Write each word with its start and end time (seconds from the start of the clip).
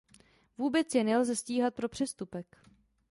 Vůbec 0.57 0.95
je 0.95 1.03
nelze 1.03 1.35
stíhat 1.35 1.73
pro 1.73 1.89
přestupek. 1.89 2.57